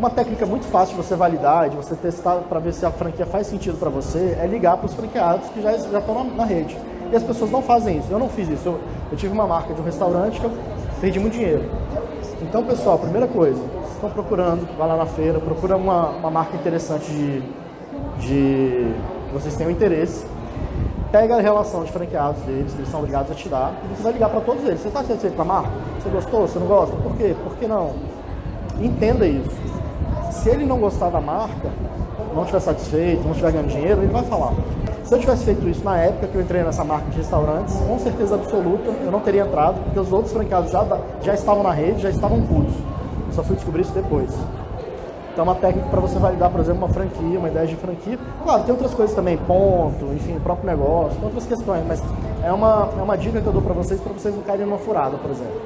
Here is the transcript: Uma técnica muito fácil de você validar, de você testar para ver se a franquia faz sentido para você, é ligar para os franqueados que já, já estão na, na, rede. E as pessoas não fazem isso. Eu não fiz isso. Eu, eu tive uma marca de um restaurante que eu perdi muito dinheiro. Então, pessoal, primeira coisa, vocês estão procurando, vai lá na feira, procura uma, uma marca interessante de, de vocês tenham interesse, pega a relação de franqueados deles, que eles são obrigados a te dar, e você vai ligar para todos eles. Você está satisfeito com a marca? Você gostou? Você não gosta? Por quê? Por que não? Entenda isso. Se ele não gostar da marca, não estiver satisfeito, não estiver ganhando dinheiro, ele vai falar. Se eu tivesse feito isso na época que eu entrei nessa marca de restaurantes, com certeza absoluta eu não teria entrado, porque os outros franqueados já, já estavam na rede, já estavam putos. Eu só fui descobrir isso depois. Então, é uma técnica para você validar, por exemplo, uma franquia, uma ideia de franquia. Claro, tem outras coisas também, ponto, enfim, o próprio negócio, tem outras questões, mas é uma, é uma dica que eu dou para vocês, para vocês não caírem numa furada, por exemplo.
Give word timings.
Uma 0.00 0.08
técnica 0.08 0.46
muito 0.46 0.64
fácil 0.64 0.96
de 0.96 1.02
você 1.02 1.14
validar, 1.14 1.68
de 1.68 1.76
você 1.76 1.94
testar 1.94 2.36
para 2.36 2.58
ver 2.58 2.72
se 2.72 2.86
a 2.86 2.90
franquia 2.90 3.26
faz 3.26 3.48
sentido 3.48 3.76
para 3.76 3.90
você, 3.90 4.34
é 4.40 4.46
ligar 4.46 4.78
para 4.78 4.86
os 4.86 4.94
franqueados 4.94 5.50
que 5.50 5.60
já, 5.60 5.76
já 5.76 5.98
estão 5.98 6.14
na, 6.14 6.36
na, 6.36 6.44
rede. 6.46 6.74
E 7.12 7.16
as 7.16 7.22
pessoas 7.22 7.50
não 7.50 7.60
fazem 7.60 7.98
isso. 7.98 8.10
Eu 8.10 8.18
não 8.18 8.30
fiz 8.30 8.48
isso. 8.48 8.66
Eu, 8.66 8.80
eu 9.12 9.18
tive 9.18 9.30
uma 9.34 9.46
marca 9.46 9.74
de 9.74 9.80
um 9.82 9.84
restaurante 9.84 10.40
que 10.40 10.46
eu 10.46 10.52
perdi 11.02 11.20
muito 11.20 11.34
dinheiro. 11.34 11.70
Então, 12.40 12.64
pessoal, 12.64 12.98
primeira 12.98 13.26
coisa, 13.28 13.60
vocês 13.60 13.92
estão 13.92 14.08
procurando, 14.08 14.66
vai 14.78 14.88
lá 14.88 14.96
na 14.96 15.04
feira, 15.04 15.38
procura 15.38 15.76
uma, 15.76 16.08
uma 16.08 16.30
marca 16.30 16.56
interessante 16.56 17.04
de, 17.12 17.42
de 18.20 18.94
vocês 19.34 19.54
tenham 19.54 19.70
interesse, 19.70 20.24
pega 21.12 21.36
a 21.36 21.42
relação 21.42 21.84
de 21.84 21.92
franqueados 21.92 22.40
deles, 22.44 22.72
que 22.72 22.78
eles 22.78 22.90
são 22.90 23.00
obrigados 23.00 23.30
a 23.30 23.34
te 23.34 23.50
dar, 23.50 23.74
e 23.84 23.94
você 23.94 24.02
vai 24.02 24.14
ligar 24.14 24.30
para 24.30 24.40
todos 24.40 24.64
eles. 24.64 24.80
Você 24.80 24.88
está 24.88 25.04
satisfeito 25.04 25.36
com 25.36 25.42
a 25.42 25.44
marca? 25.44 25.70
Você 26.02 26.08
gostou? 26.08 26.48
Você 26.48 26.58
não 26.58 26.66
gosta? 26.66 26.96
Por 26.96 27.14
quê? 27.18 27.36
Por 27.44 27.54
que 27.56 27.66
não? 27.66 27.92
Entenda 28.80 29.26
isso. 29.26 29.69
Se 30.30 30.48
ele 30.48 30.64
não 30.64 30.78
gostar 30.78 31.10
da 31.10 31.20
marca, 31.20 31.70
não 32.34 32.42
estiver 32.42 32.60
satisfeito, 32.60 33.22
não 33.24 33.32
estiver 33.32 33.52
ganhando 33.52 33.68
dinheiro, 33.68 34.02
ele 34.02 34.12
vai 34.12 34.22
falar. 34.24 34.52
Se 35.04 35.14
eu 35.14 35.18
tivesse 35.18 35.44
feito 35.44 35.68
isso 35.68 35.84
na 35.84 35.96
época 35.98 36.28
que 36.28 36.36
eu 36.36 36.40
entrei 36.40 36.62
nessa 36.62 36.84
marca 36.84 37.10
de 37.10 37.16
restaurantes, 37.16 37.74
com 37.74 37.98
certeza 37.98 38.36
absoluta 38.36 38.90
eu 39.04 39.10
não 39.10 39.20
teria 39.20 39.42
entrado, 39.42 39.82
porque 39.82 39.98
os 39.98 40.12
outros 40.12 40.32
franqueados 40.32 40.70
já, 40.70 40.86
já 41.20 41.34
estavam 41.34 41.64
na 41.64 41.72
rede, 41.72 42.02
já 42.02 42.10
estavam 42.10 42.40
putos. 42.42 42.74
Eu 43.26 43.32
só 43.32 43.42
fui 43.42 43.56
descobrir 43.56 43.82
isso 43.82 43.92
depois. 43.92 44.30
Então, 45.32 45.44
é 45.44 45.48
uma 45.48 45.54
técnica 45.54 45.88
para 45.88 46.00
você 46.00 46.18
validar, 46.18 46.50
por 46.50 46.60
exemplo, 46.60 46.84
uma 46.84 46.92
franquia, 46.92 47.38
uma 47.38 47.48
ideia 47.48 47.66
de 47.66 47.76
franquia. 47.76 48.18
Claro, 48.44 48.62
tem 48.62 48.72
outras 48.72 48.94
coisas 48.94 49.14
também, 49.14 49.36
ponto, 49.36 50.06
enfim, 50.14 50.36
o 50.36 50.40
próprio 50.40 50.66
negócio, 50.68 51.16
tem 51.16 51.24
outras 51.24 51.46
questões, 51.46 51.84
mas 51.86 52.02
é 52.44 52.52
uma, 52.52 52.88
é 52.98 53.02
uma 53.02 53.16
dica 53.16 53.40
que 53.40 53.46
eu 53.46 53.52
dou 53.52 53.62
para 53.62 53.74
vocês, 53.74 54.00
para 54.00 54.12
vocês 54.12 54.34
não 54.34 54.42
caírem 54.42 54.66
numa 54.66 54.78
furada, 54.78 55.16
por 55.16 55.30
exemplo. 55.30 55.60